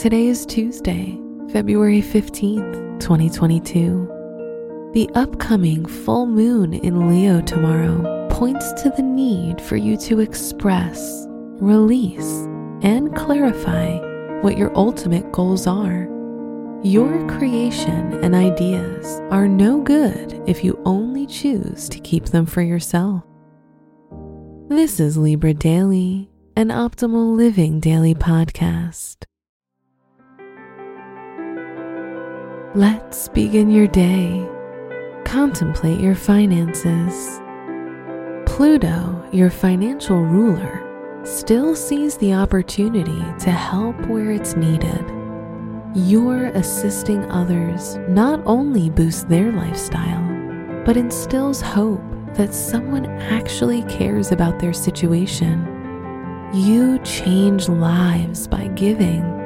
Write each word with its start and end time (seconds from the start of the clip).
Today 0.00 0.28
is 0.28 0.46
Tuesday, 0.46 1.20
February 1.52 2.00
15th, 2.00 3.00
2022. 3.00 4.90
The 4.94 5.10
upcoming 5.14 5.84
full 5.84 6.24
moon 6.24 6.72
in 6.72 7.10
Leo 7.10 7.42
tomorrow 7.42 8.26
points 8.30 8.72
to 8.82 8.88
the 8.96 9.02
need 9.02 9.60
for 9.60 9.76
you 9.76 9.98
to 9.98 10.20
express, 10.20 11.26
release, 11.60 12.46
and 12.80 13.14
clarify 13.14 13.98
what 14.40 14.56
your 14.56 14.74
ultimate 14.74 15.30
goals 15.32 15.66
are. 15.66 16.08
Your 16.82 17.28
creation 17.28 18.24
and 18.24 18.34
ideas 18.34 19.20
are 19.30 19.46
no 19.46 19.82
good 19.82 20.42
if 20.46 20.64
you 20.64 20.80
only 20.86 21.26
choose 21.26 21.90
to 21.90 22.00
keep 22.00 22.24
them 22.24 22.46
for 22.46 22.62
yourself. 22.62 23.22
This 24.70 24.98
is 24.98 25.18
Libra 25.18 25.52
Daily, 25.52 26.30
an 26.56 26.68
optimal 26.68 27.36
living 27.36 27.80
daily 27.80 28.14
podcast. 28.14 29.26
Let's 32.76 33.26
begin 33.26 33.68
your 33.68 33.88
day. 33.88 34.48
Contemplate 35.24 35.98
your 35.98 36.14
finances. 36.14 37.40
Pluto, 38.46 39.26
your 39.32 39.50
financial 39.50 40.22
ruler, 40.22 41.20
still 41.24 41.74
sees 41.74 42.16
the 42.18 42.32
opportunity 42.32 43.24
to 43.40 43.50
help 43.50 43.96
where 44.06 44.30
it's 44.30 44.54
needed. 44.54 45.04
Your 45.96 46.44
assisting 46.54 47.28
others 47.32 47.96
not 48.08 48.40
only 48.46 48.88
boosts 48.88 49.24
their 49.24 49.50
lifestyle, 49.50 50.84
but 50.84 50.96
instills 50.96 51.60
hope 51.60 52.04
that 52.34 52.54
someone 52.54 53.06
actually 53.06 53.82
cares 53.86 54.30
about 54.30 54.60
their 54.60 54.72
situation. 54.72 55.66
You 56.54 57.00
change 57.00 57.68
lives 57.68 58.46
by 58.46 58.68
giving. 58.68 59.39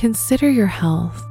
Consider 0.00 0.48
your 0.48 0.66
health. 0.66 1.28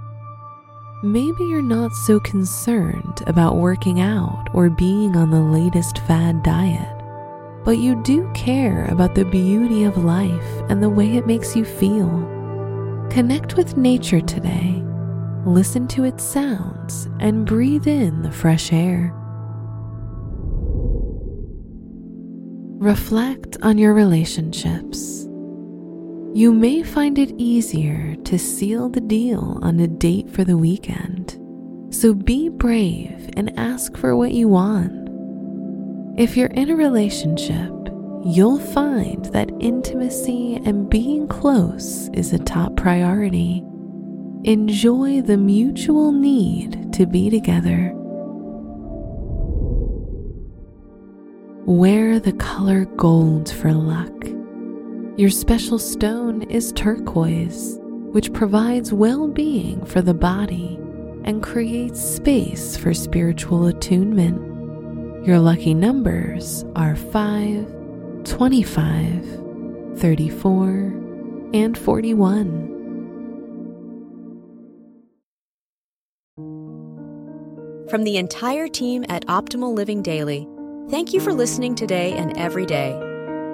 Maybe 1.01 1.43
you're 1.45 1.59
not 1.59 1.91
so 1.91 2.19
concerned 2.19 3.23
about 3.25 3.55
working 3.55 3.99
out 3.99 4.47
or 4.53 4.69
being 4.69 5.17
on 5.17 5.31
the 5.31 5.41
latest 5.41 5.97
fad 6.05 6.43
diet, 6.43 7.01
but 7.65 7.79
you 7.79 7.99
do 8.03 8.31
care 8.35 8.85
about 8.85 9.15
the 9.15 9.25
beauty 9.25 9.85
of 9.85 10.05
life 10.05 10.61
and 10.69 10.83
the 10.83 10.89
way 10.89 11.17
it 11.17 11.25
makes 11.25 11.55
you 11.55 11.65
feel. 11.65 12.09
Connect 13.09 13.57
with 13.57 13.75
nature 13.75 14.21
today. 14.21 14.83
Listen 15.47 15.87
to 15.87 16.03
its 16.03 16.23
sounds 16.23 17.09
and 17.19 17.47
breathe 17.47 17.87
in 17.87 18.21
the 18.21 18.31
fresh 18.31 18.71
air. 18.71 19.11
Reflect 22.77 23.57
on 23.63 23.79
your 23.79 23.95
relationships. 23.95 25.18
You 26.33 26.53
may 26.53 26.83
find 26.83 27.17
it 27.17 27.33
easier 27.39 28.15
to 28.15 28.37
seal 28.37 28.87
the 28.87 29.01
deal 29.01 29.57
on 29.63 29.79
a 29.79 29.87
date 29.87 30.29
for 30.29 30.43
the 30.43 30.57
weekend, 30.57 31.39
so 31.89 32.13
be 32.13 32.49
brave 32.49 33.31
and 33.35 33.57
ask 33.57 33.97
for 33.97 34.15
what 34.15 34.31
you 34.31 34.47
want. 34.47 35.09
If 36.19 36.37
you're 36.37 36.47
in 36.47 36.69
a 36.69 36.75
relationship, 36.75 37.73
you'll 38.23 38.59
find 38.59 39.25
that 39.25 39.49
intimacy 39.59 40.61
and 40.65 40.87
being 40.87 41.27
close 41.27 42.09
is 42.13 42.31
a 42.31 42.39
top 42.39 42.75
priority. 42.75 43.63
Enjoy 44.43 45.21
the 45.21 45.37
mutual 45.37 46.11
need 46.11 46.93
to 46.93 47.07
be 47.07 47.31
together. 47.31 47.91
Wear 51.65 52.19
the 52.19 52.33
color 52.33 52.85
gold 52.85 53.49
for 53.49 53.73
luck. 53.73 54.38
Your 55.19 55.29
special 55.29 55.77
stone 55.77 56.43
is 56.43 56.71
turquoise, 56.71 57.77
which 58.13 58.31
provides 58.31 58.93
well 58.93 59.27
being 59.27 59.85
for 59.85 60.01
the 60.01 60.13
body 60.13 60.79
and 61.25 61.43
creates 61.43 62.01
space 62.01 62.77
for 62.77 62.93
spiritual 62.93 63.65
attunement. 63.65 65.27
Your 65.27 65.39
lucky 65.39 65.73
numbers 65.73 66.63
are 66.77 66.95
5, 66.95 68.23
25, 68.23 69.97
34, 69.97 70.69
and 71.53 71.77
41. 71.77 72.65
From 77.89 78.05
the 78.05 78.15
entire 78.15 78.69
team 78.69 79.03
at 79.09 79.25
Optimal 79.25 79.73
Living 79.73 80.01
Daily, 80.01 80.47
thank 80.89 81.11
you 81.11 81.19
for 81.19 81.33
listening 81.33 81.75
today 81.75 82.13
and 82.13 82.37
every 82.37 82.65
day. 82.65 83.08